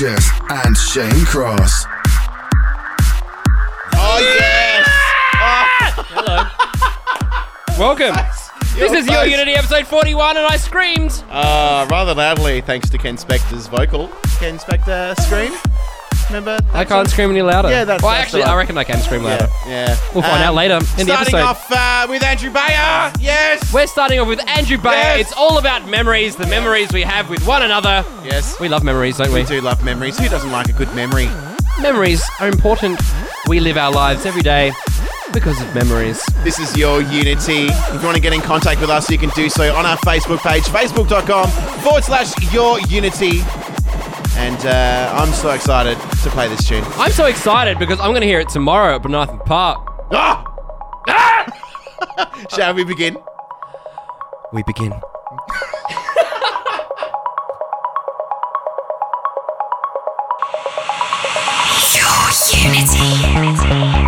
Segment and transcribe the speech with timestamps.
[0.00, 1.86] with and Shane Cross.
[3.94, 4.86] Oh, yes!
[6.14, 6.46] Hello.
[7.78, 8.14] Welcome.
[8.76, 9.24] This is your.
[9.24, 11.24] Unity episode 41, and I screamed.
[11.30, 14.08] Uh, rather loudly, thanks to Ken Spector's vocal.
[14.38, 15.52] Ken Spector scream?
[16.28, 16.58] Remember?
[16.72, 17.68] I can't scream any louder.
[17.70, 18.42] Yeah, that's- Well, that's actually.
[18.44, 19.48] I reckon I can scream louder.
[19.66, 19.96] Yeah, yeah.
[20.14, 21.28] We'll find Um, out later in the episode.
[21.28, 23.12] starting off uh, with Andrew Bayer.
[23.20, 23.72] Yes.
[23.72, 24.92] We're starting off with Andrew Bayer.
[24.92, 25.20] Yes.
[25.20, 28.04] It's all about memories, the memories we have with one another.
[28.24, 28.58] Yes.
[28.60, 29.40] We love memories, don't we?
[29.40, 30.18] We do love memories.
[30.18, 31.28] Who doesn't like a good memory?
[31.80, 33.00] Memories are important.
[33.46, 34.72] We live our lives every day
[35.32, 36.20] because of memories.
[36.42, 37.66] This is your Unity.
[37.68, 39.96] If you want to get in contact with us, you can do so on our
[39.98, 41.48] Facebook page, facebook.com
[41.82, 43.42] forward slash your Unity.
[44.38, 46.84] And uh, I'm so excited to play this tune.
[46.96, 49.86] I'm so excited because I'm going to hear it tomorrow at Benathan Park.
[50.12, 50.44] Ah!
[51.08, 52.46] Ah!
[52.50, 53.18] Shall we begin?
[54.52, 54.94] We begin.
[63.48, 64.07] Memories.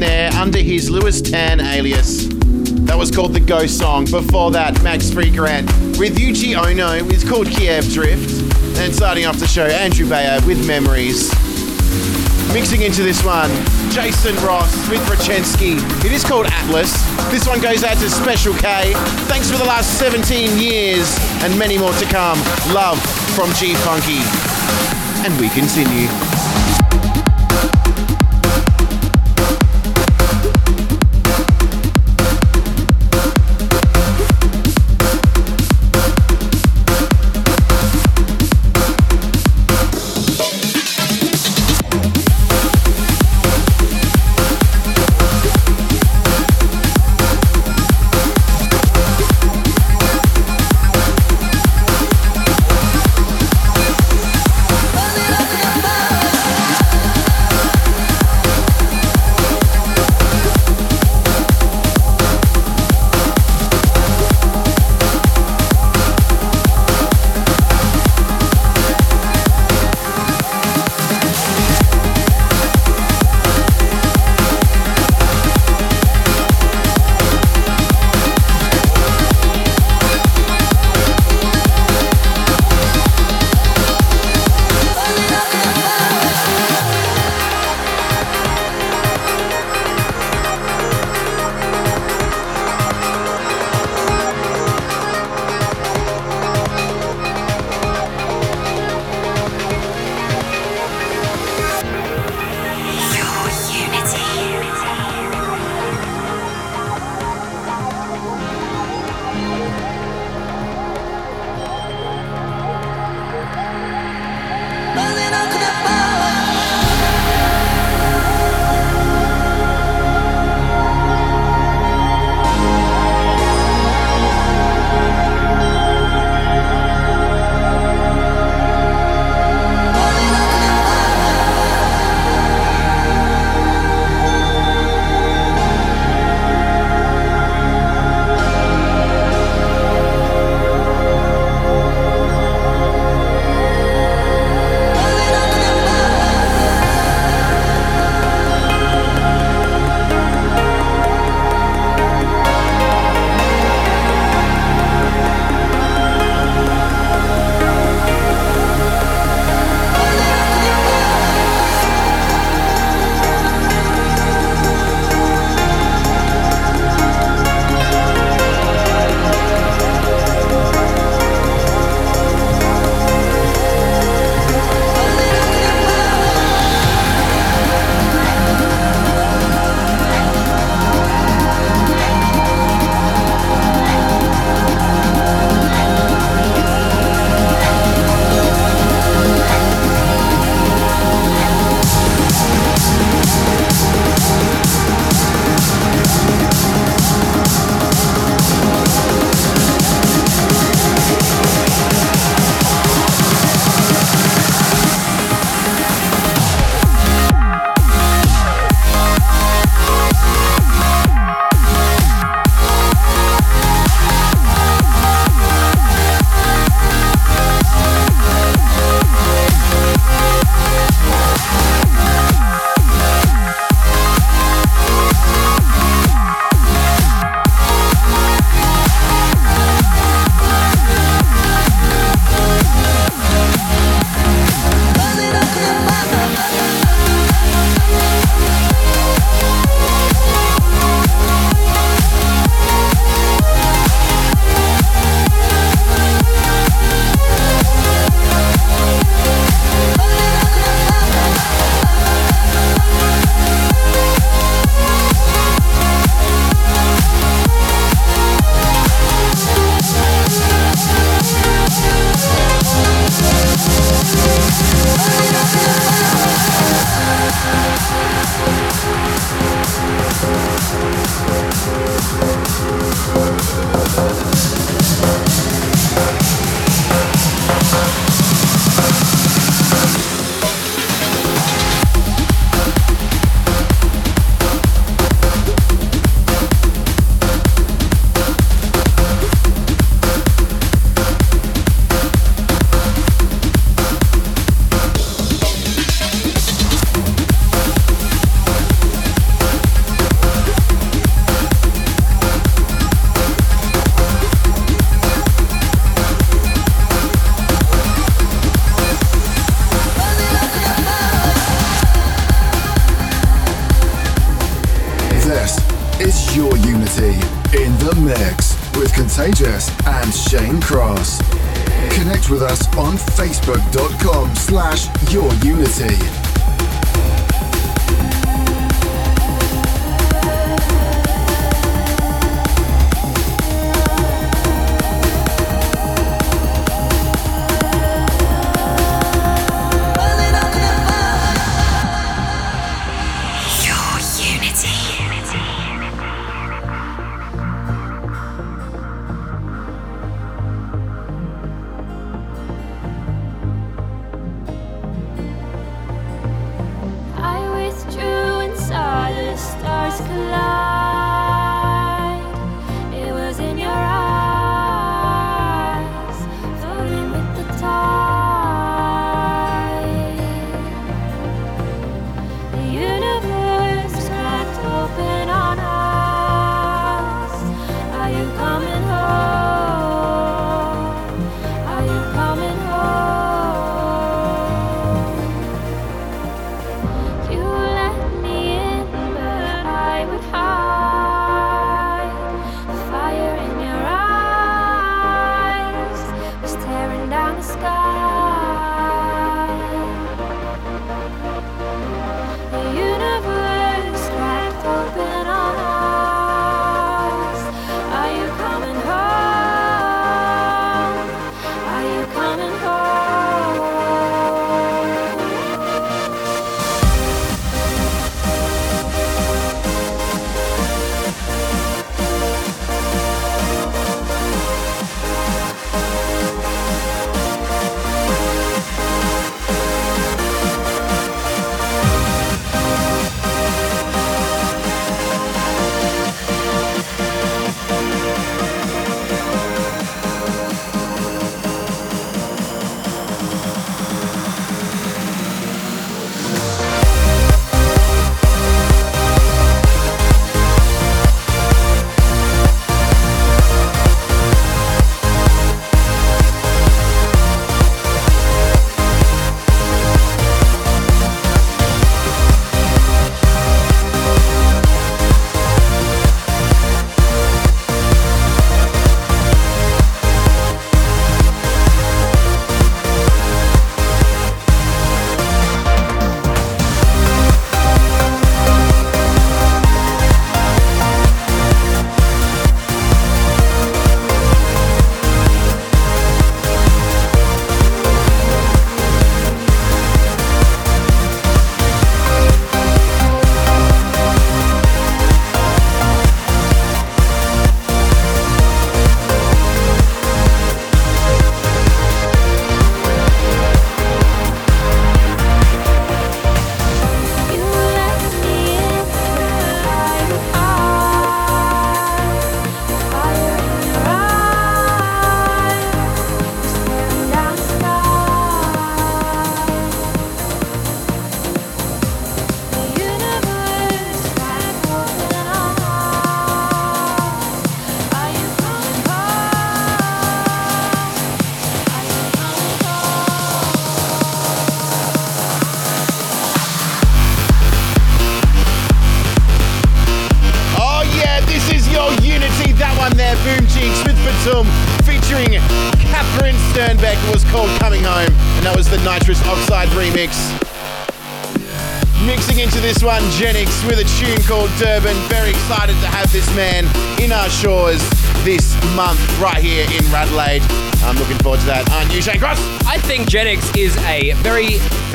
[0.00, 2.26] There under his Louis Tan alias.
[2.86, 4.04] That was called the Ghost Song.
[4.04, 5.66] Before that, Max Freegrant
[5.98, 7.06] with Yuji Ono.
[7.08, 8.30] It's called Kiev Drift.
[8.78, 11.30] And starting off the show, Andrew Bayer with Memories.
[12.52, 13.50] Mixing into this one,
[13.90, 15.78] Jason Ross with Wrechiski.
[16.04, 16.92] It is called Atlas.
[17.30, 18.92] This one goes out to Special K.
[19.28, 22.38] Thanks for the last 17 years and many more to come.
[22.74, 23.00] Love
[23.34, 24.20] from G Funky.
[25.24, 26.25] And we continue.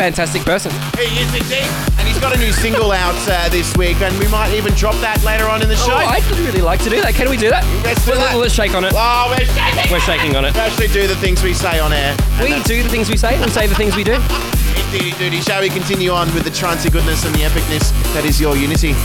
[0.02, 0.72] Fantastic person.
[0.98, 1.70] He is indeed.
[2.02, 4.98] And he's got a new single out uh, this week, and we might even drop
[4.98, 5.94] that later on in the show.
[5.94, 7.14] Oh, I'd really like to do that.
[7.14, 7.62] Can we do that?
[7.86, 8.34] Let's do that.
[8.34, 8.98] Let's shake on it.
[8.98, 9.92] Oh, we're shaking.
[9.94, 10.58] We're shaking on it.
[10.58, 12.18] We actually do the things we say on air.
[12.42, 14.18] We do the things we say, and we say the things we do.
[14.90, 15.38] Indeedy duty.
[15.38, 18.98] Shall we continue on with the trancey goodness and the epicness that is your Unity?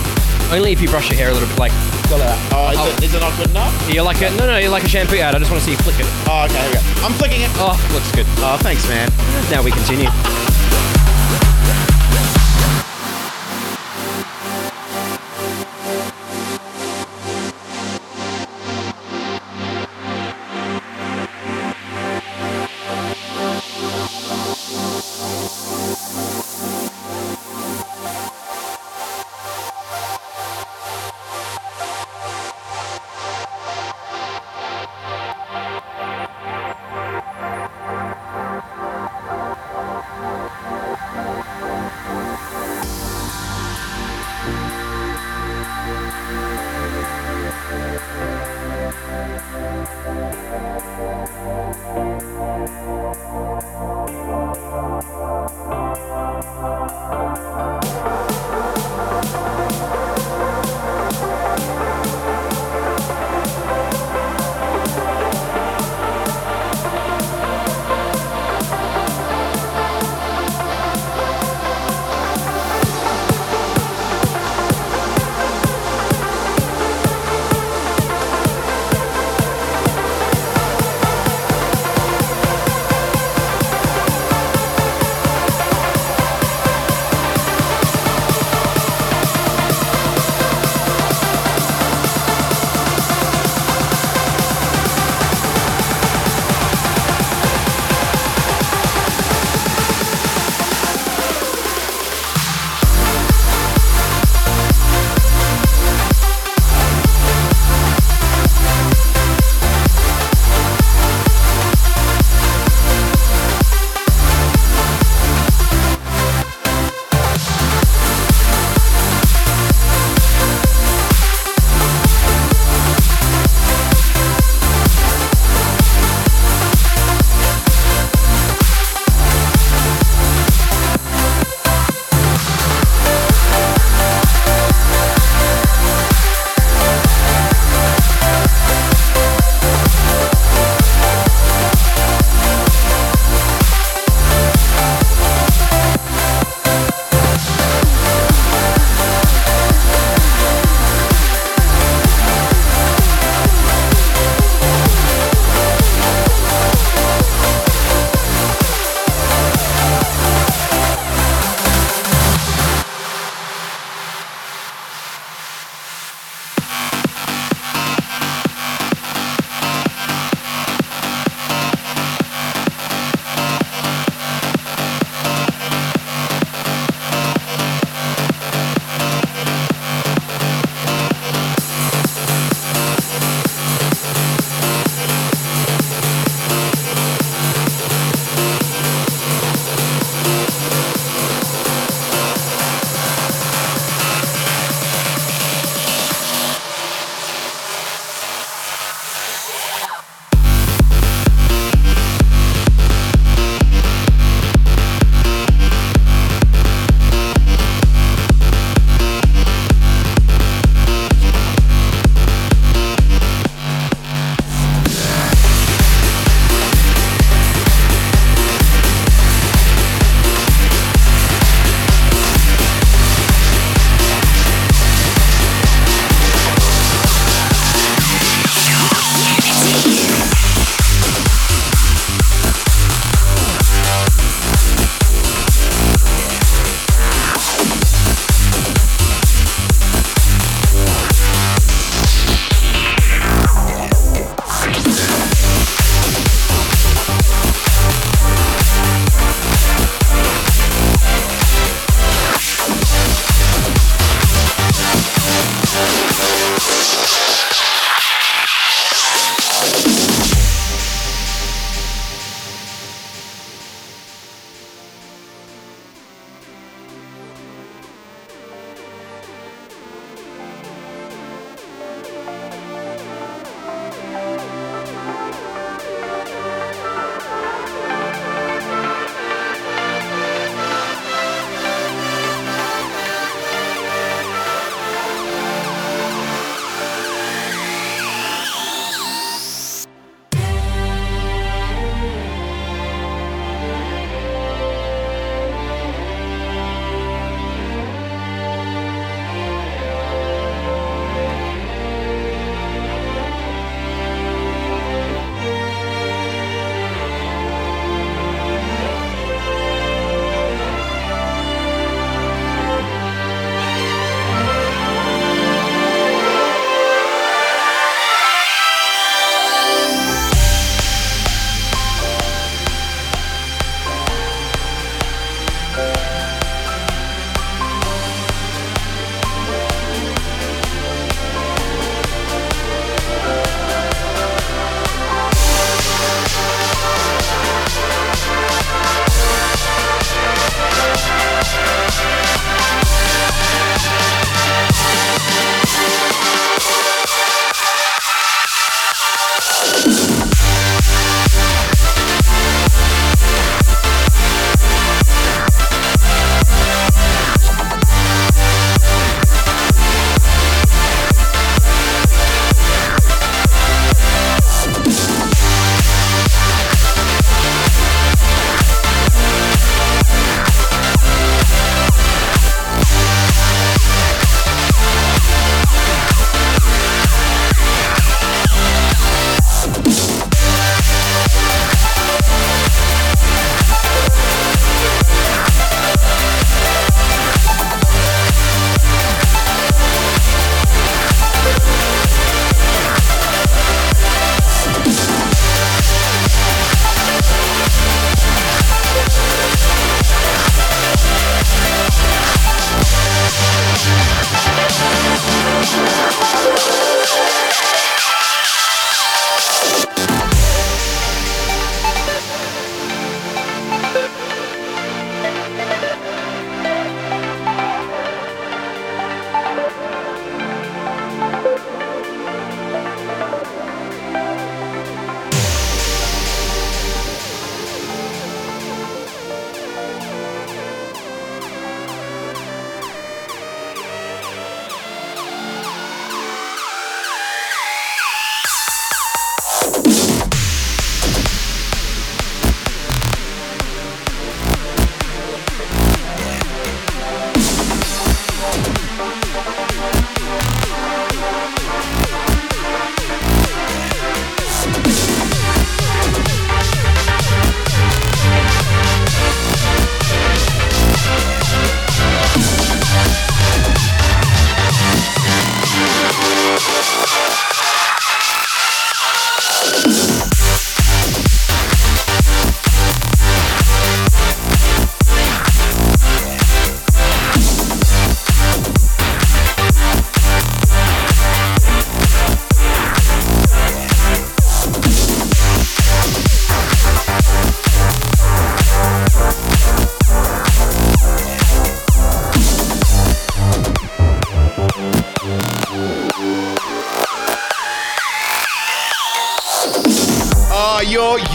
[0.48, 1.76] Only if you brush your hair a little bit, like
[2.08, 2.40] go like that.
[2.56, 2.88] Oh, is, oh.
[2.88, 3.68] It, is it not good enough?
[3.92, 4.56] You're like a no, no.
[4.56, 5.34] You're like a shampoo ad.
[5.34, 6.08] I just want to see you flick it.
[6.24, 6.56] Oh, okay.
[6.56, 7.04] Here we go.
[7.04, 7.52] I'm flicking it.
[7.60, 8.24] Oh, looks good.
[8.40, 9.12] Oh, thanks, man.
[9.52, 10.08] Now we continue.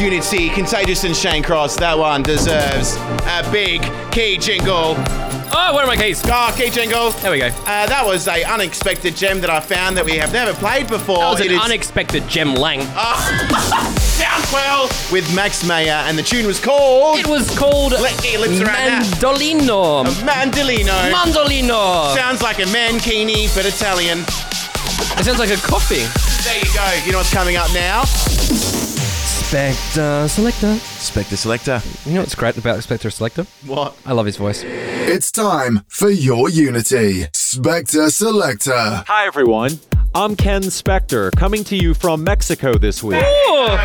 [0.01, 1.75] Unity, Contagious and Shane Cross.
[1.75, 4.95] That one deserves a big key jingle.
[5.53, 6.23] Oh, where are my keys?
[6.25, 7.11] Ah, key jingle.
[7.11, 7.47] There we go.
[7.47, 11.19] Uh, that was a unexpected gem that I found that we have never played before.
[11.19, 12.79] That was an is- unexpected gem lang.
[14.17, 18.41] Down 12 with Max Meyer, and the tune was called It was called Let your
[18.41, 18.53] lips.
[18.53, 20.03] Mandolino.
[20.25, 21.11] Mandolino.
[21.13, 22.15] Mandolino.
[22.15, 24.21] Sounds like a mankini, but Italian.
[25.19, 26.07] It sounds like a coffee.
[26.43, 27.05] There you go.
[27.05, 28.01] You know what's coming up now?
[29.51, 30.75] Spector Selector.
[30.75, 31.81] Spector Selector.
[32.05, 33.45] You know what's great about Spector Selector?
[33.65, 33.97] What?
[34.05, 34.63] I love his voice.
[34.63, 37.23] It's time for your Unity.
[37.33, 39.03] Spector Selector.
[39.05, 39.81] Hi, everyone.
[40.15, 43.21] I'm Ken Spector, coming to you from Mexico this week.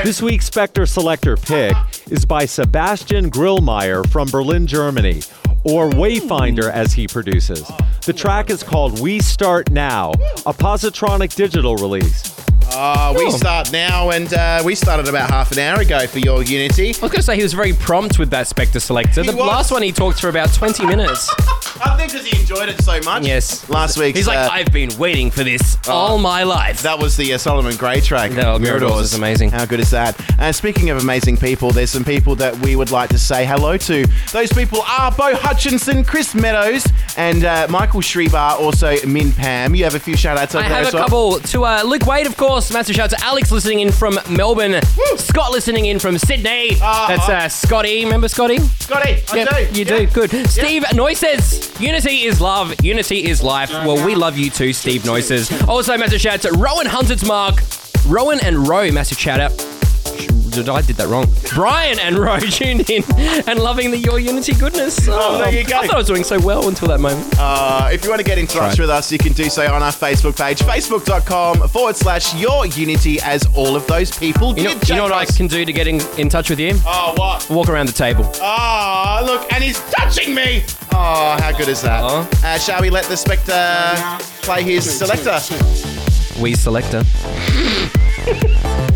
[0.04, 1.74] This week's Spector Selector pick
[2.12, 5.20] is by Sebastian Grillmeyer from Berlin, Germany,
[5.64, 7.68] or Wayfinder as he produces.
[8.04, 10.12] The track is called We Start Now,
[10.46, 12.22] a positronic digital release.
[12.72, 16.42] Uh, we start now, and uh, we started about half an hour ago for your
[16.42, 16.86] Unity.
[16.88, 19.22] I was going to say he was very prompt with that Spector Selector.
[19.22, 19.46] He the was.
[19.46, 21.32] last one he talked for about 20 minutes.
[21.84, 23.24] I think because he enjoyed it so much.
[23.26, 23.68] yes.
[23.68, 26.82] Last week, He's like, uh, I've been waiting for this all my life.
[26.82, 28.32] That was the uh, Solomon Gray track.
[28.32, 29.50] No, Miradors is amazing.
[29.50, 30.18] How good is that?
[30.38, 33.76] And speaking of amazing people, there's some people that we would like to say hello
[33.78, 34.06] to.
[34.32, 39.74] Those people are Bo Hutchinson, Chris Meadows, and uh, Michael Schrebar, also Min Pam.
[39.74, 41.04] You have a few shout outs over I there have as a well?
[41.04, 42.72] couple to uh, Luke Wade, of course.
[42.72, 44.80] Massive shout out to Alex listening in from Melbourne.
[45.16, 46.74] Scott listening in from Sydney.
[46.76, 48.04] That's uh, Scotty.
[48.04, 48.58] Remember Scotty?
[48.58, 49.78] Scotty, I Yep, do.
[49.80, 49.98] You Yeah.
[49.98, 50.06] do.
[50.28, 50.50] Good.
[50.50, 51.65] Steve Noises.
[51.80, 52.74] Unity is love.
[52.82, 53.70] Unity is life.
[53.70, 55.50] Well, we love you too, Steve Noises.
[55.64, 57.60] Also, massive shout out to Rowan Hunter's Mark.
[58.06, 59.52] Rowan and Roe, massive shout out.
[60.56, 61.26] Did I did that wrong?
[61.54, 63.04] Brian and Roe tuned in
[63.46, 65.06] and loving the Your Unity goodness.
[65.06, 65.76] Oh, there you go.
[65.76, 67.34] I thought I was doing so well until that moment.
[67.38, 69.82] Uh, if you want to get in touch with us, you can do so on
[69.82, 74.78] our Facebook page, facebook.com forward slash your unity, as all of those people You know,
[74.78, 74.88] did.
[74.88, 76.72] you know what I can do to get in, in touch with you?
[76.86, 77.48] Oh, what?
[77.50, 78.24] Walk around the table.
[78.40, 80.64] Oh, look, and he's touching me.
[80.92, 82.02] Oh, how good is that?
[82.02, 83.92] Uh, shall we let the Spectre
[84.42, 85.38] play his selector?
[86.40, 87.02] We selector.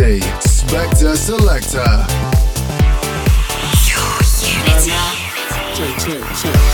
[0.00, 0.20] Unity.
[0.40, 2.06] Spector Selector.
[5.74, 6.69] Spectre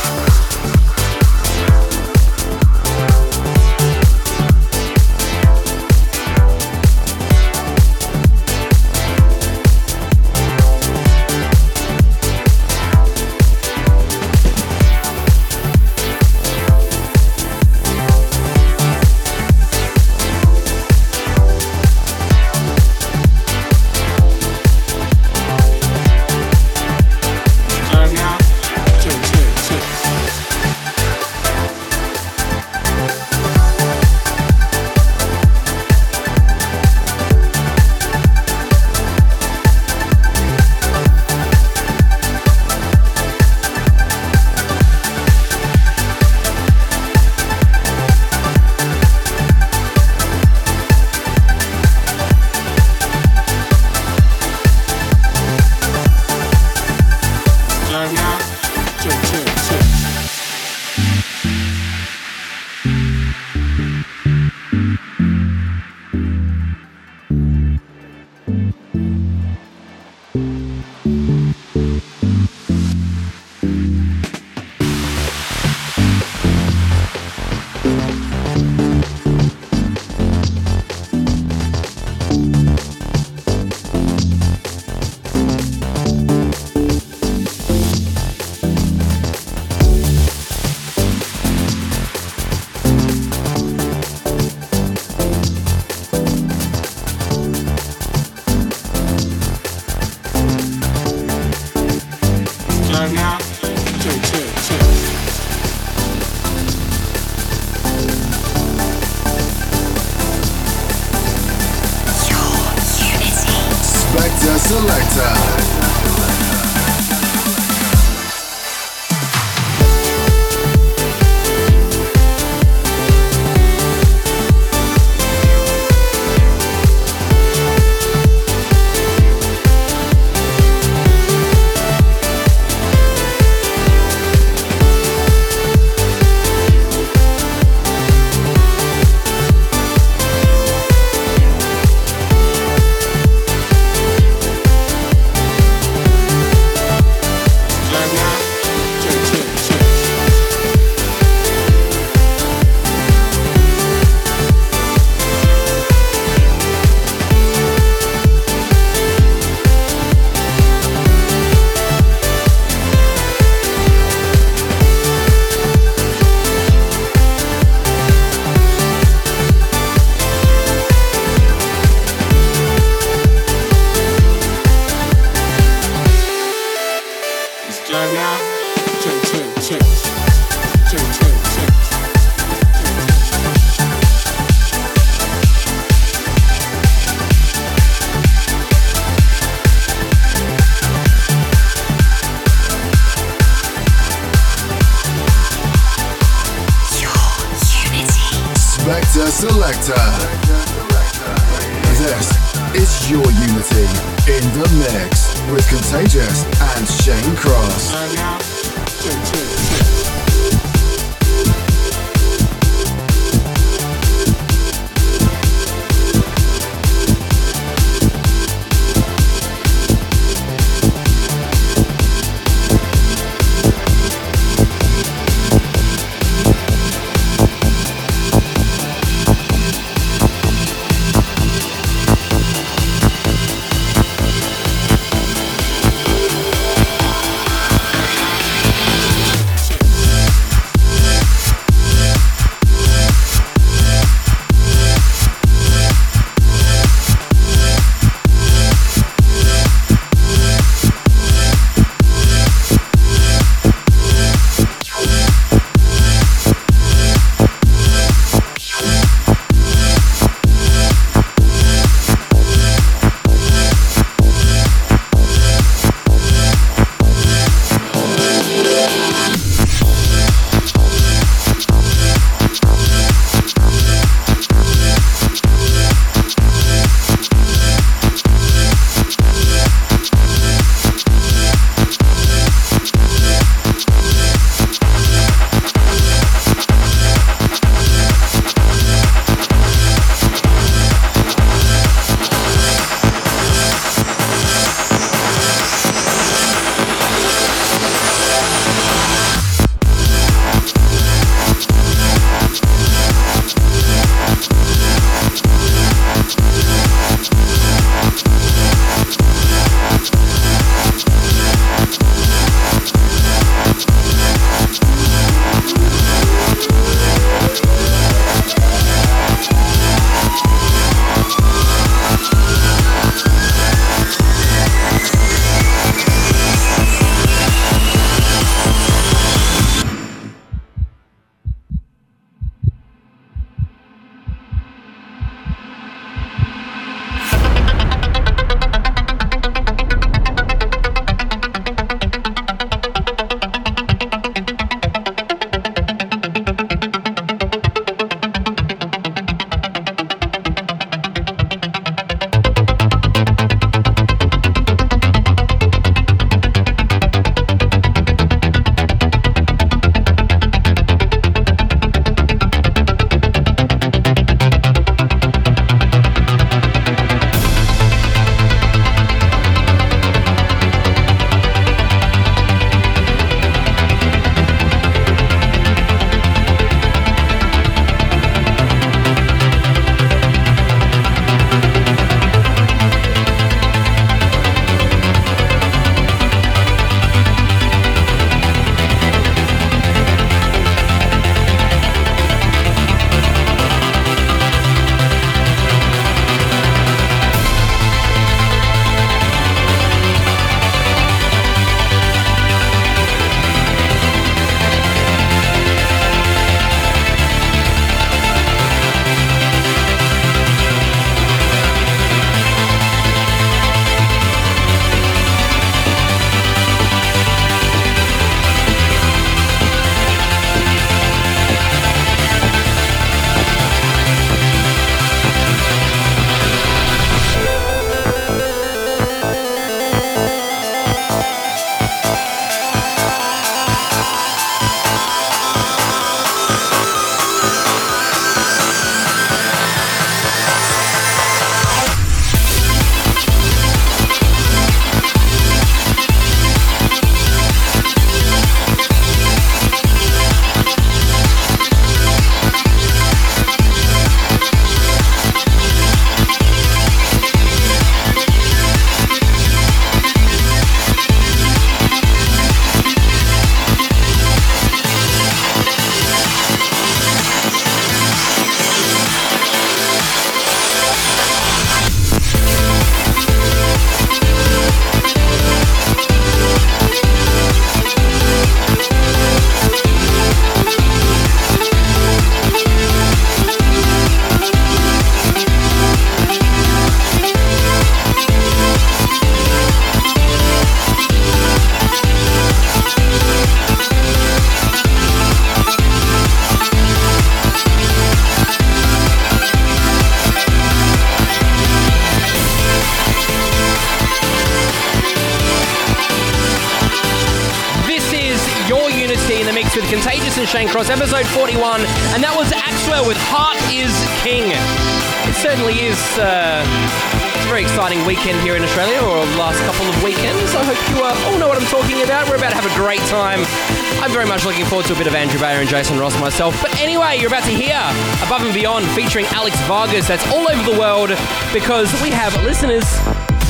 [529.67, 530.07] Vargas.
[530.07, 531.09] That's all over the world
[531.53, 532.85] because we have listeners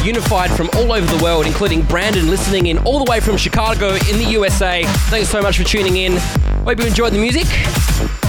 [0.05, 3.91] unified from all over the world, including Brandon listening in all the way from Chicago
[3.95, 4.85] in the USA.
[5.11, 6.17] Thanks so much for tuning in.
[6.65, 7.47] Hope you enjoyed the music.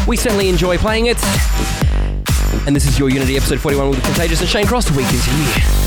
[0.06, 1.18] We certainly enjoy playing it.
[2.68, 4.90] And this is your Unity episode 41 with the Contagious and Shane Cross.
[4.90, 5.87] The week is here.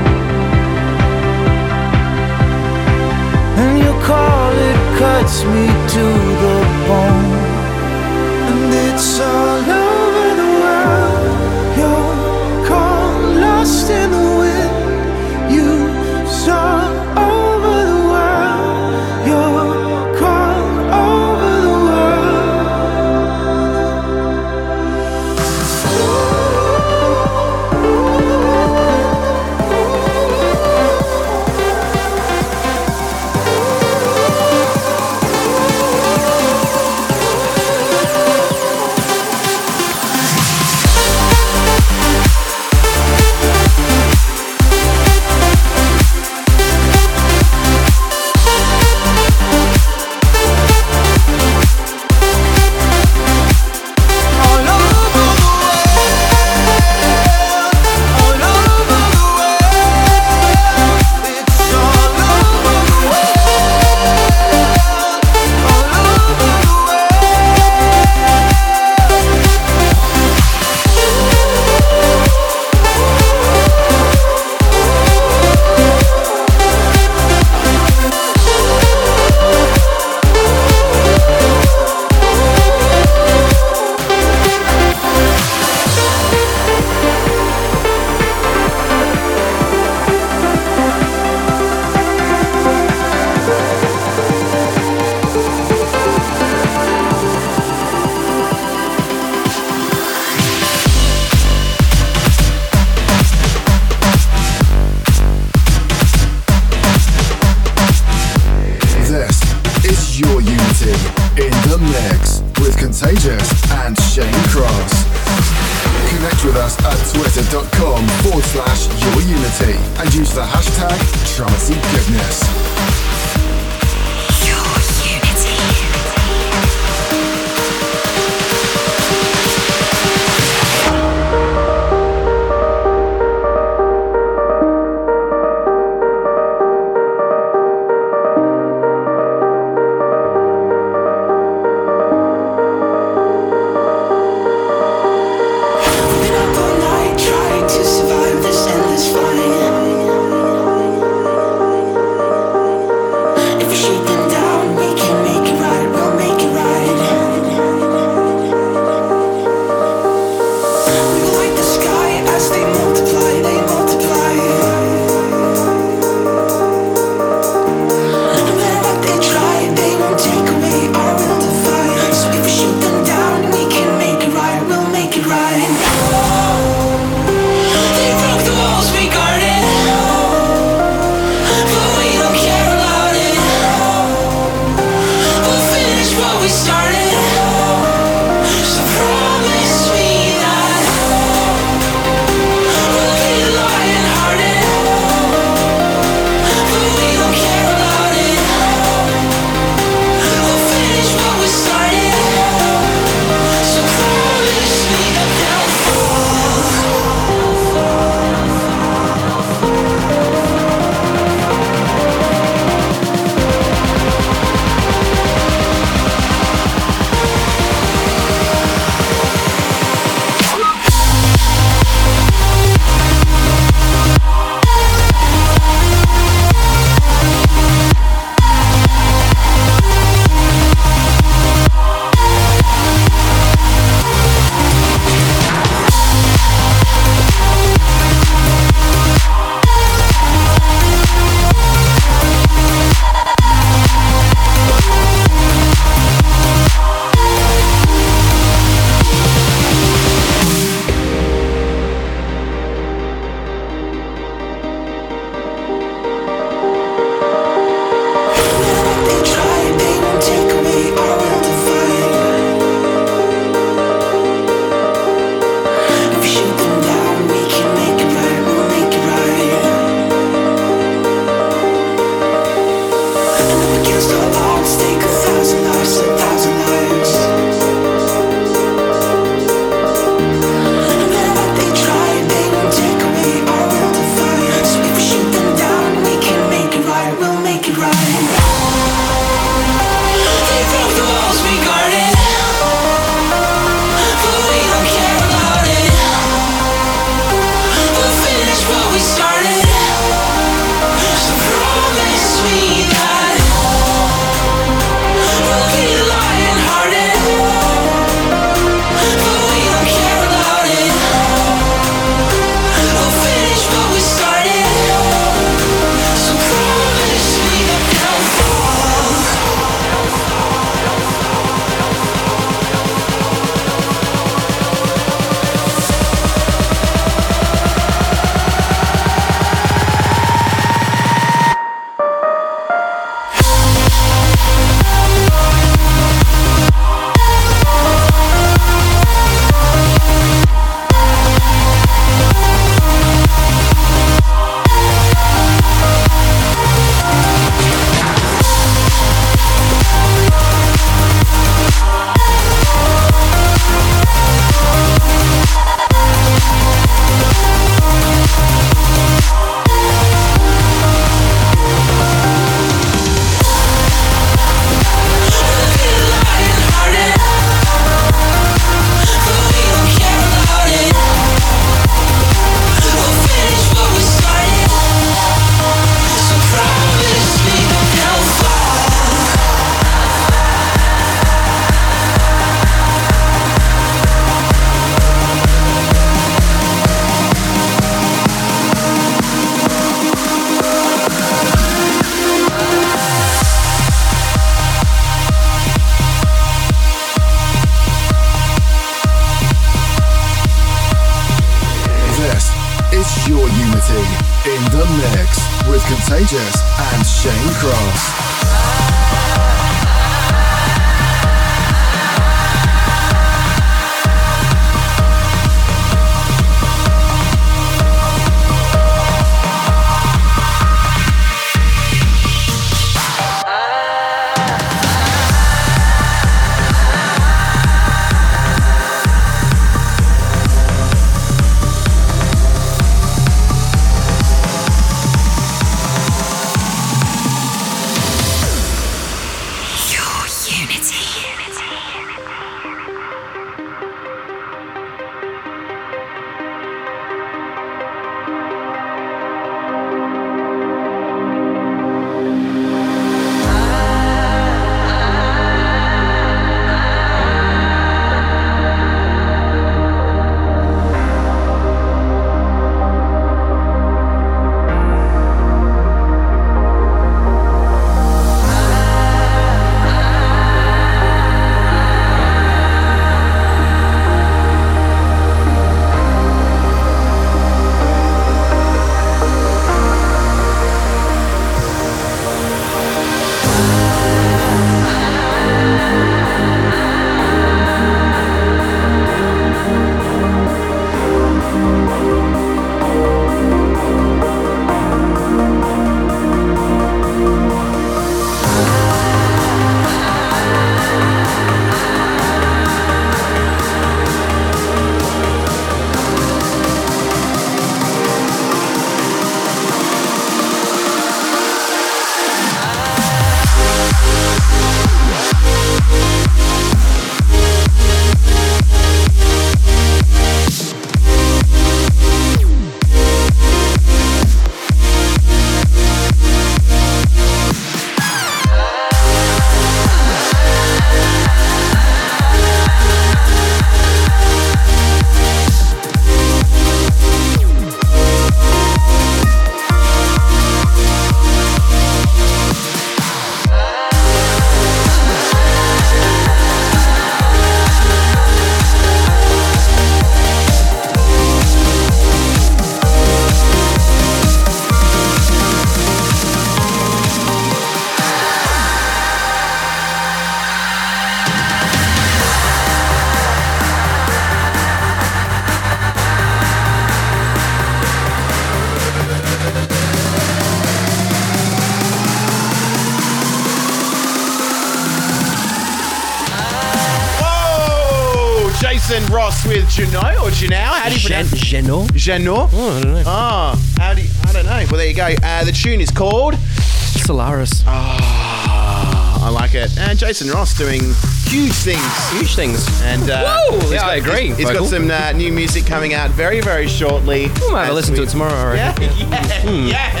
[582.01, 582.49] Jenaux?
[582.51, 583.03] Oh, I don't know.
[583.05, 584.65] Oh, how do you, I don't know.
[584.71, 585.13] Well, there you go.
[585.23, 587.63] Uh, the tune is called Solaris.
[587.67, 589.77] Ah, I like it.
[589.77, 590.81] And Jason Ross doing
[591.25, 592.09] huge things.
[592.11, 592.67] Huge things.
[592.81, 594.25] And uh, Whoa, he's yeah, got- I agree.
[594.27, 594.67] he's- he's got Vocal.
[594.67, 597.27] some uh, new music coming out very, very shortly.
[597.39, 598.33] We might have a As listen to it tomorrow.
[598.33, 598.97] I Yeah, reckon.
[598.97, 600.00] yeah, yes.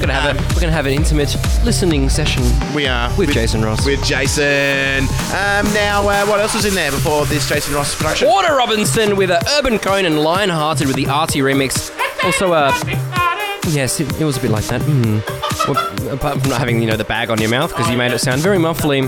[0.00, 2.42] We're gonna have a we're gonna have an intimate listening session.
[2.74, 3.84] We are With Jason Ross.
[3.84, 5.04] With Jason.
[5.04, 8.26] Um, now, uh, what else was in there before this Jason Ross production?
[8.26, 11.94] Porter Robinson with a Urban Cone and Lionhearted with the Arty remix.
[12.24, 12.72] Also, uh,
[13.68, 14.80] yes, it, it was a bit like that.
[14.80, 15.22] Mm.
[15.68, 18.12] Well, apart from not having you know the bag on your mouth because you made
[18.12, 19.02] it sound very muffly.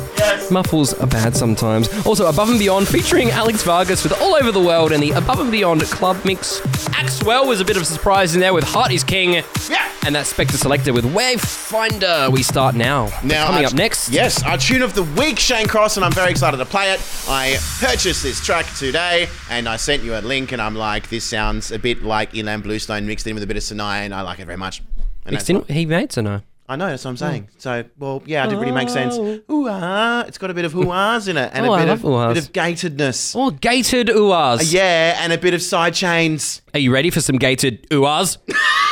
[0.50, 1.88] Muffles are bad sometimes.
[2.04, 5.40] Also, Above and Beyond featuring Alex Vargas with All Over the World and the Above
[5.40, 6.60] and Beyond club mix.
[6.90, 9.42] Axwell was a bit of a surprise in there with Heart is King.
[9.70, 9.91] Yeah.
[10.04, 12.32] And that Spector Selector with Wayfinder.
[12.32, 13.08] We start now.
[13.22, 14.08] Now, coming up next.
[14.10, 17.00] Yes, our tune of the week, Shane Cross, and I'm very excited to play it.
[17.28, 21.22] I purchased this track today, and I sent you a link, and I'm like, this
[21.24, 24.22] sounds a bit like ilan Bluestone mixed in with a bit of Sinai, and I
[24.22, 24.82] like it very much.
[25.24, 26.42] And Mixed in, he made no?
[26.68, 27.48] I know, that's what I'm saying.
[27.58, 29.16] So, well, yeah, it didn't really make sense.
[29.16, 32.02] Ooh, ah, it's got a bit of hoo-ahs in it, and Oh, a bit of,
[32.02, 33.36] bit of gatedness.
[33.36, 34.72] Oh, gated oohs.
[34.72, 36.60] Yeah, and a bit of side chains.
[36.74, 38.38] Are you ready for some gated oohs?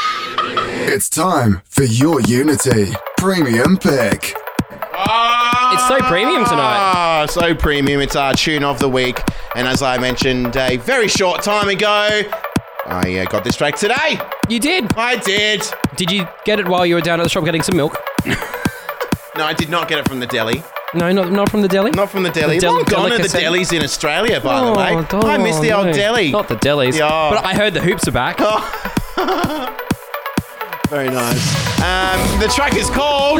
[0.53, 4.35] It's time for your Unity Premium Pick.
[5.03, 6.79] It's so premium tonight.
[6.79, 8.01] Ah, so premium.
[8.01, 9.21] It's our tune of the week.
[9.55, 12.23] And as I mentioned a very short time ago,
[12.87, 14.19] I uh, got this track today.
[14.49, 14.93] You did.
[14.97, 15.63] I did.
[15.97, 17.97] Did you get it while you were down at the shop getting some milk?
[19.37, 20.63] No, I did not get it from the deli.
[20.93, 21.93] No, not not from the deli.
[21.93, 22.57] Not from the deli.
[22.57, 23.39] The del- Long gone are the delicacy.
[23.71, 25.07] delis in Australia, by the Oh, way.
[25.09, 25.93] God, I miss the old no.
[25.93, 26.33] deli.
[26.33, 26.99] Not the delis.
[26.99, 27.31] Yeah.
[27.33, 28.39] But I heard the hoops are back.
[30.91, 31.81] Very nice.
[31.81, 33.39] Um, the track is called.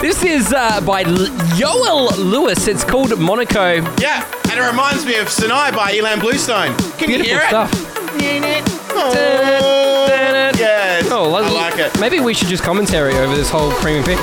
[0.00, 1.16] This is uh, by L-
[1.56, 2.68] Yoel Lewis.
[2.68, 3.76] It's called Monaco.
[3.98, 6.76] Yeah, and it reminds me of Sinai by ilan Bluestone.
[6.98, 7.72] Can Beautiful you hear stuff.
[7.72, 8.64] it?
[8.92, 11.08] Oh, yes.
[11.10, 11.98] Oh, I like it.
[11.98, 14.18] Maybe we should just commentary over this whole premium pick.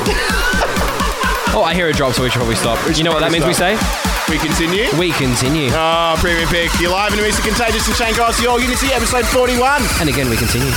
[1.57, 2.77] oh, I hear a drop, so we should probably stop.
[2.95, 3.73] You know what that means we say?
[4.29, 4.85] We continue.
[4.99, 5.71] We continue.
[5.73, 6.69] Oh, premium pick.
[6.79, 7.41] You're live in the Mr.
[7.41, 9.81] Contagious and Shane Cross, your Unity episode 41.
[9.99, 10.69] And again, we continue.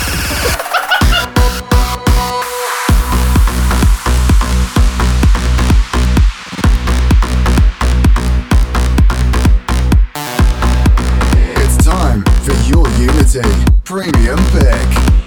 [13.85, 15.20] Premium Pick.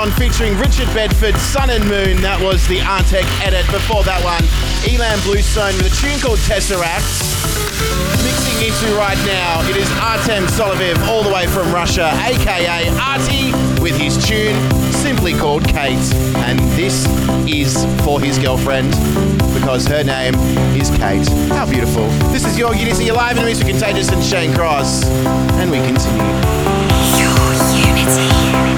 [0.00, 2.22] Beyond featuring Richard Bedford, Sun and Moon.
[2.22, 3.68] That was the Artec edit.
[3.68, 4.40] Before that one,
[4.88, 7.04] ilan Bluestone with a tune called Tesseract.
[8.24, 13.52] Mixing into right now, it is Artem Soloviv all the way from Russia, aka Arty,
[13.84, 14.56] with his tune
[14.88, 16.00] simply called Kate.
[16.48, 17.04] And this
[17.44, 18.96] is for his girlfriend
[19.52, 20.32] because her name
[20.80, 21.28] is Kate.
[21.52, 22.08] How beautiful.
[22.32, 25.04] This is your Unity, you're live in the Music Contagious and Shane Cross.
[25.60, 26.24] And we continue.
[27.20, 27.36] Your
[27.76, 28.69] unity.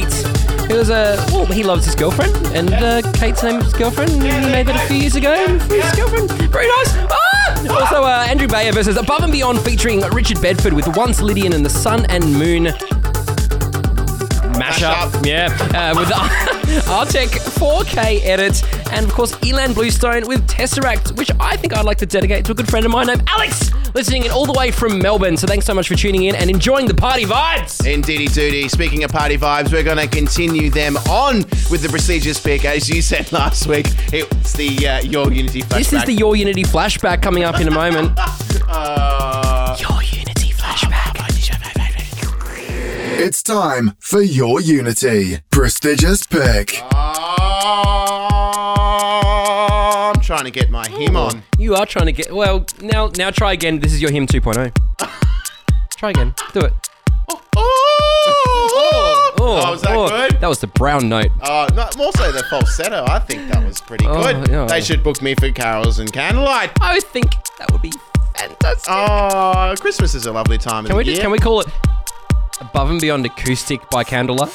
[0.00, 0.70] Kate.
[0.70, 4.10] He was a well, he loves his girlfriend, and uh, Kate's name is his girlfriend.
[4.12, 6.30] and He made that a few years ago with his girlfriend.
[6.52, 6.94] Very nice.
[7.10, 7.80] Ah!
[7.80, 11.64] Also, uh, Andrew Bayer versus Above and Beyond featuring Richard Bedford with Once Lydian and
[11.64, 12.66] the Sun and Moon.
[14.54, 15.10] Mashup.
[15.10, 15.26] Mashup.
[15.26, 16.08] Yeah, uh, with
[16.68, 18.62] Artec 4K edit,
[18.92, 22.52] and of course ilan Bluestone with Tesseract, which I think I'd like to dedicate to
[22.52, 25.36] a good friend of mine named Alex, listening in all the way from Melbourne.
[25.36, 27.86] So thanks so much for tuning in and enjoying the party vibes.
[27.86, 28.68] Indeedy doody.
[28.68, 31.38] Speaking of party vibes, we're going to continue them on
[31.70, 32.64] with the prestigious pick.
[32.64, 35.76] As you said last week, it's the uh, Your Unity flashback.
[35.78, 38.18] This is the Your Unity flashback coming up in a moment.
[38.70, 40.17] Uh, Your Unity
[43.20, 46.80] It's time for your Unity prestigious pick.
[46.84, 46.92] oh,
[50.14, 51.42] I'm trying to get my hymn on.
[51.58, 53.10] You are trying to get well now.
[53.16, 53.80] Now try again.
[53.80, 54.72] This is your hymn 2.0.
[55.96, 56.32] try again.
[56.52, 56.72] Do it.
[57.28, 59.40] Oh, Oh, oh.
[59.40, 60.40] oh was that oh, good?
[60.40, 61.30] That was the brown note.
[61.42, 63.04] Oh, no, more so the falsetto.
[63.08, 64.48] I think that was pretty Oh, good.
[64.48, 64.66] yeah.
[64.66, 66.70] They should book me for carols and candlelight.
[66.80, 67.90] I think that would be
[68.36, 68.84] fantastic.
[68.88, 71.24] Oh, Christmas is a lovely time of can we the just year.
[71.24, 71.66] can we call it
[72.60, 74.50] above and beyond acoustic by candlelight?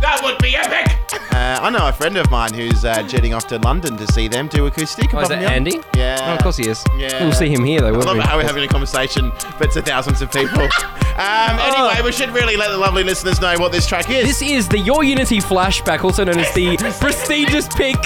[0.00, 0.92] That would be epic.
[1.32, 4.28] Uh, I know a friend of mine who's uh, jetting off to London to see
[4.28, 5.12] them do acoustic.
[5.14, 5.52] Oh, is above that.
[5.52, 5.80] Andy?
[5.96, 6.16] Yeah.
[6.22, 6.84] Oh, of course he is.
[6.96, 7.22] Yeah.
[7.22, 7.88] We'll see him here though.
[7.94, 8.22] I love we?
[8.22, 10.62] how we're having a conversation, but to thousands of people.
[11.16, 14.26] um, anyway, we should really let the lovely listeners know what this track is.
[14.26, 17.96] This is the Your Unity flashback, also known as the prestigious pick.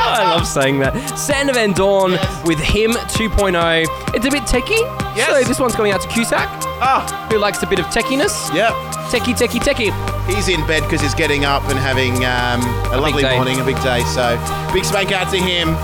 [0.00, 1.18] I love saying that.
[1.18, 2.12] Sander van Doorn
[2.44, 3.86] with Hymn 2.0.
[4.14, 4.80] It's a bit techie.
[5.16, 5.28] Yes.
[5.30, 6.48] So this one's going out to Cusack,
[6.80, 8.52] Ah, who likes a bit of techiness.
[8.54, 8.72] yep.
[9.08, 9.92] Techie, techie, techie.
[10.26, 12.60] He's in bed because he's getting up and having um,
[12.92, 14.04] a, lovely morning, a big day.
[14.04, 14.36] So,
[14.74, 15.76] big spank out to him.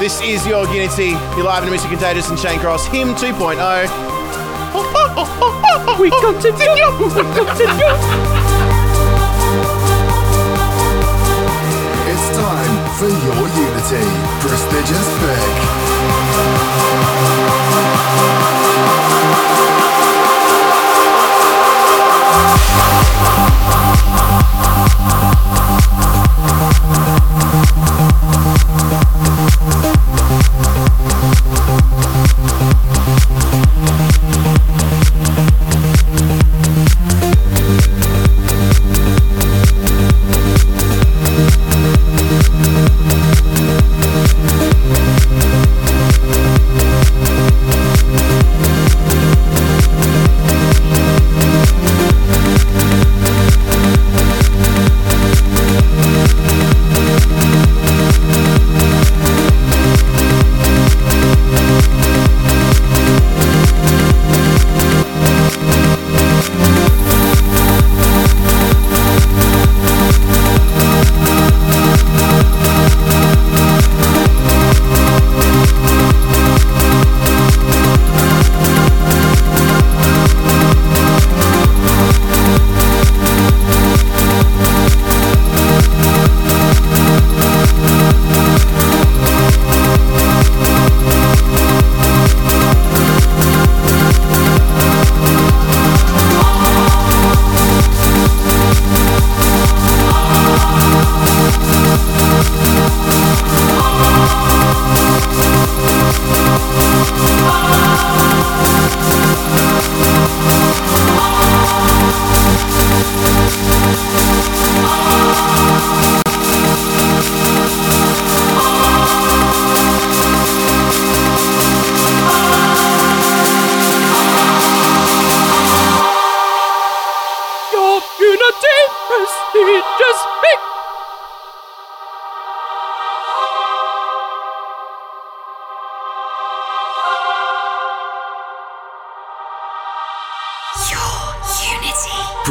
[0.00, 1.10] This is your Unity.
[1.36, 1.90] You're live in Mr.
[1.90, 2.86] Contagious and Shane Cross.
[2.86, 3.58] Hymn 2.0.
[6.00, 6.88] We continue.
[7.02, 7.92] We continue.
[12.08, 14.06] It's time for your Unity
[14.40, 15.67] prestigious pick.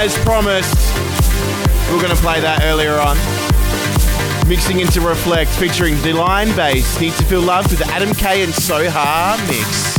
[0.00, 0.94] As promised.
[1.90, 3.16] We are going to play that earlier on.
[4.48, 9.36] Mixing into Reflekt, featuring Deline Bass, Need to Feel Loved with Adam K and Soha
[9.48, 9.97] mix.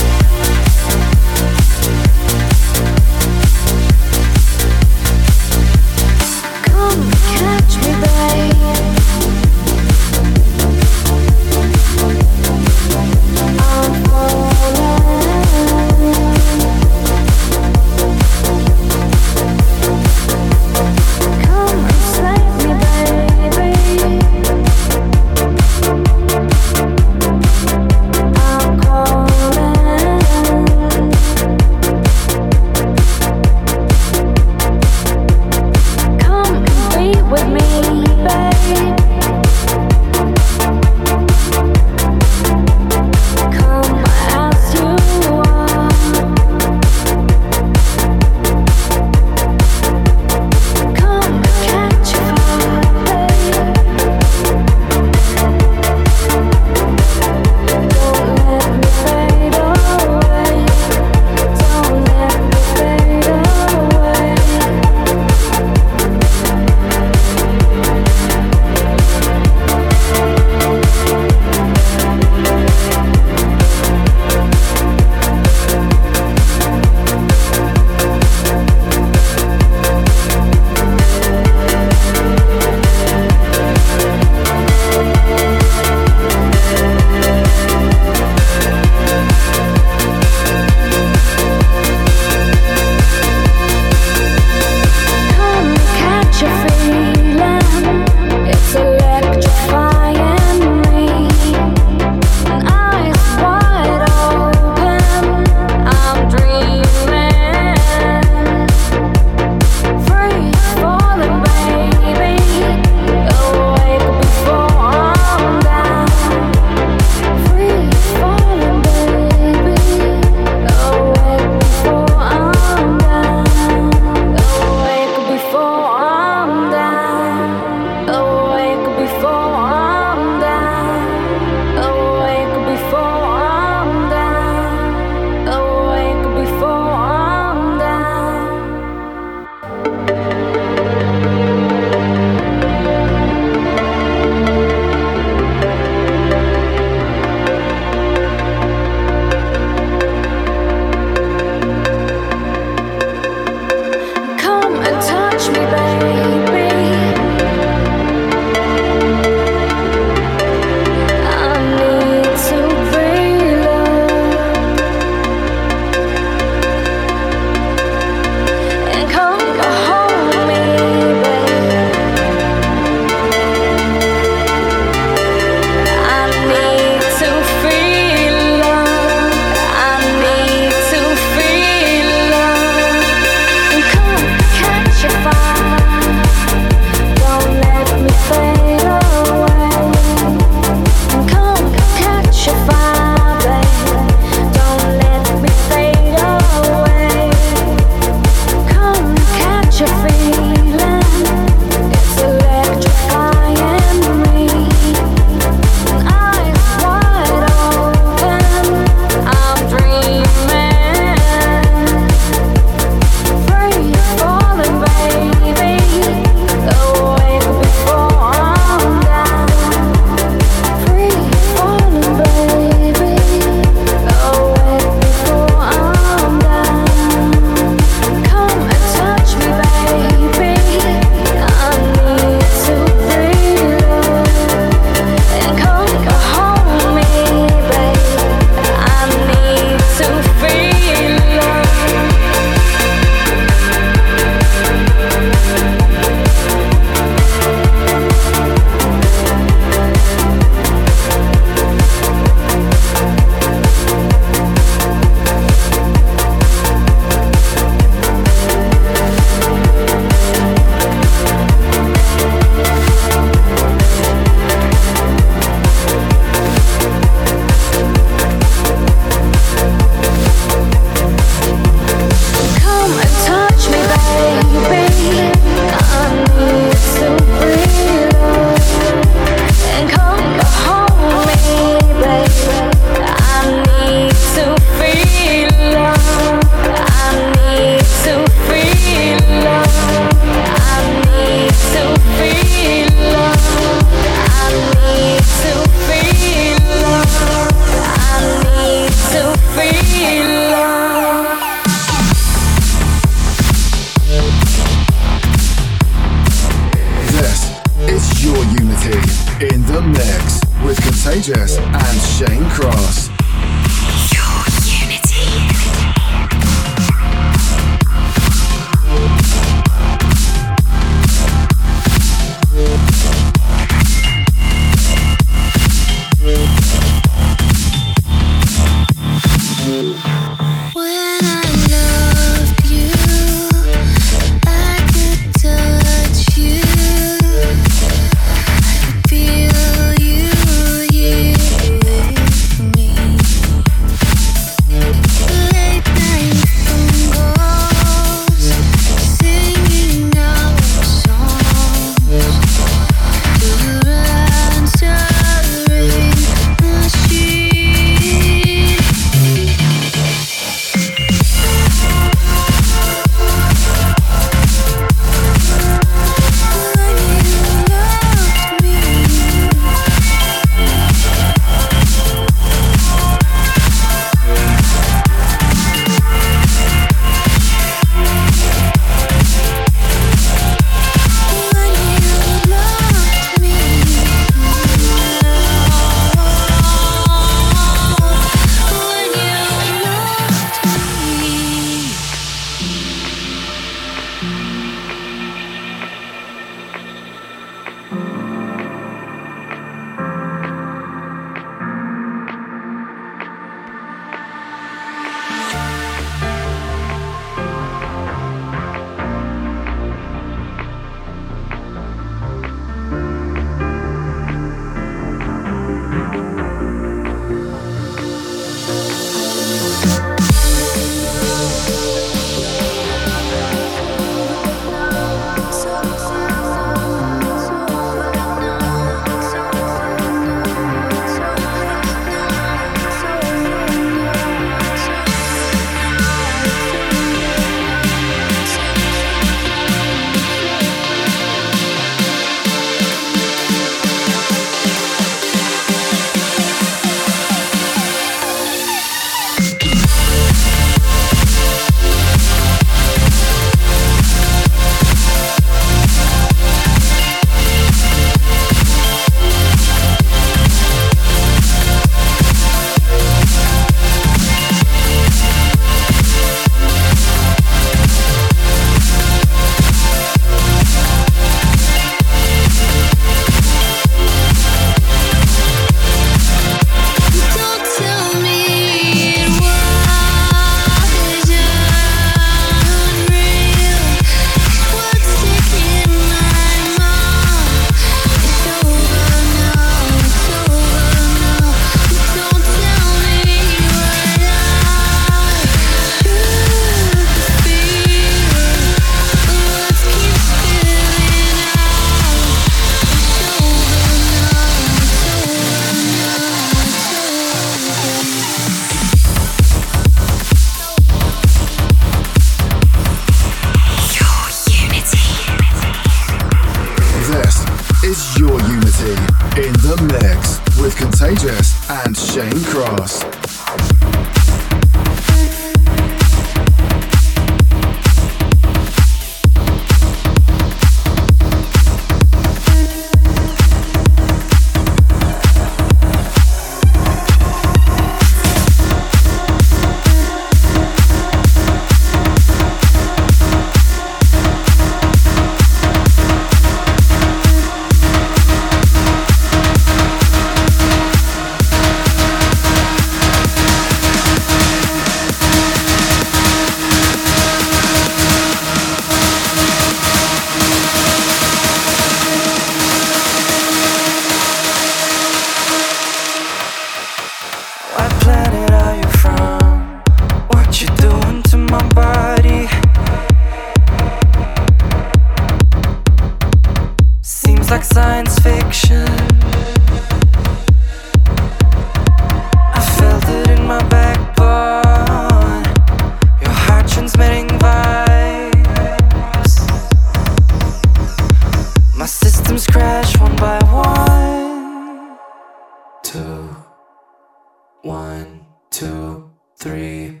[598.54, 600.00] Two, three,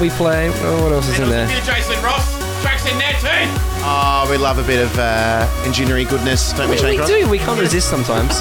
[0.00, 0.50] We play.
[0.52, 1.46] Oh, what else is in there?
[1.62, 2.36] Jason Ross.
[2.62, 3.50] Tracks in there too.
[3.88, 7.08] Oh, we love a bit of uh, engineering goodness, don't we, Shane We Cross?
[7.08, 7.28] do.
[7.30, 8.32] We can't resist sometimes.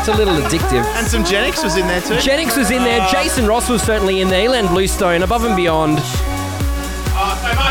[0.00, 0.84] It's a little addictive.
[0.96, 2.14] And some Genix was in there too.
[2.14, 3.06] Genix was in there.
[3.10, 4.48] Jason Ross was certainly in there.
[4.48, 5.98] ilan Bluestone, Above and Beyond.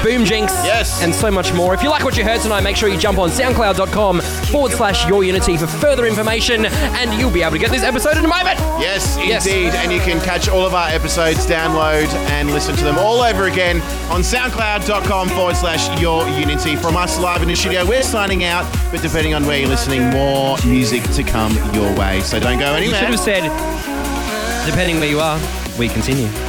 [0.03, 0.53] Boom Jinx.
[0.63, 1.03] Yes.
[1.03, 1.73] And so much more.
[1.73, 5.05] If you like what you heard tonight, make sure you jump on soundcloud.com forward slash
[5.07, 8.27] your unity for further information, and you'll be able to get this episode in a
[8.27, 8.57] moment.
[8.79, 9.45] Yes, Yes.
[9.45, 9.73] indeed.
[9.75, 13.45] And you can catch all of our episodes, download and listen to them all over
[13.47, 16.75] again on soundcloud.com forward slash your unity.
[16.77, 20.09] From us live in the studio, we're signing out, but depending on where you're listening,
[20.11, 22.21] more music to come your way.
[22.21, 22.83] So don't go anywhere.
[22.83, 25.39] You should have said, depending where you are,
[25.77, 26.29] we continue.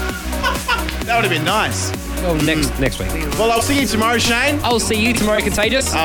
[1.10, 1.90] That would have been nice.
[2.22, 3.08] Well, next next week.
[3.38, 4.60] Well, I'll see you tomorrow, Shane.
[4.62, 5.92] I'll see you tomorrow, Contagious.
[5.94, 5.98] Uh,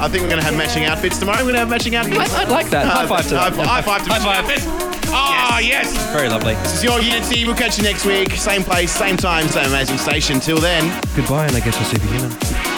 [0.00, 1.38] I think we're going to have matching outfits tomorrow.
[1.38, 2.32] We're going to have matching outfits.
[2.34, 2.86] I- I'd like that.
[2.86, 3.52] High five to that.
[3.54, 4.90] high five to High five.
[5.12, 5.92] Oh, yes.
[6.12, 6.54] Very lovely.
[6.54, 7.44] This is your Unity.
[7.44, 8.32] We'll catch you next week.
[8.32, 10.40] Same place, same time, same amazing station.
[10.40, 10.84] Till then,
[11.16, 12.69] Goodbye, and I guess we'll see you're superhuman.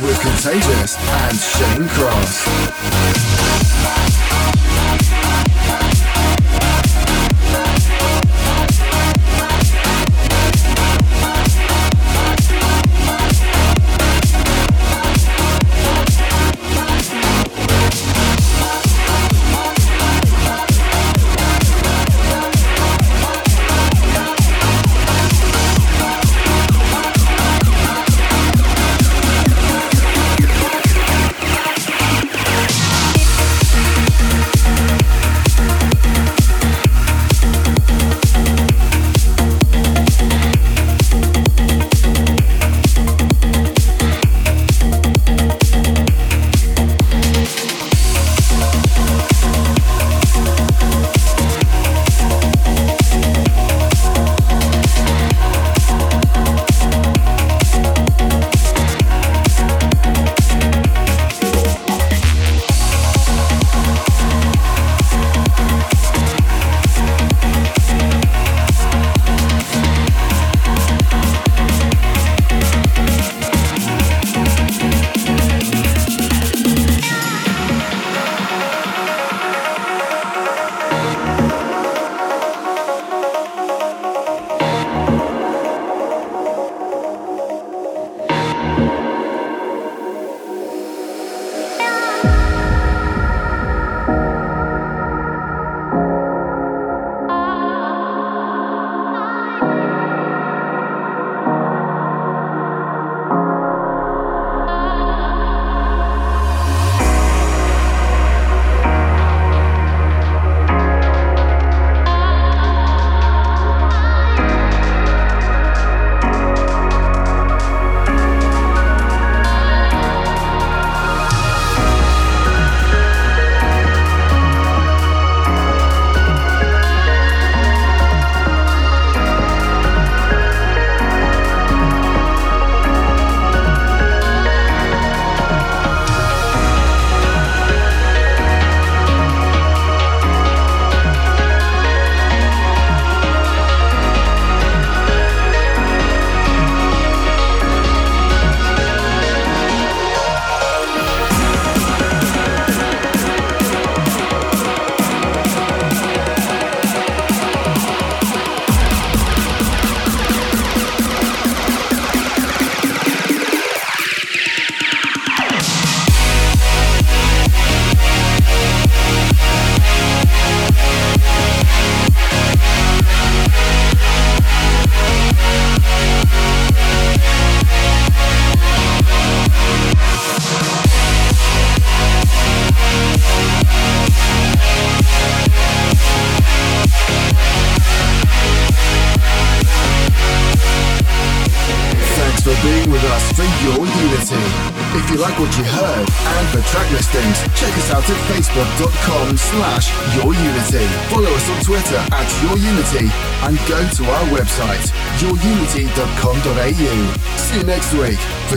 [0.00, 2.42] With Contagious and Shane Cross.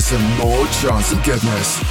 [0.06, 1.85] Some more chance of goodness.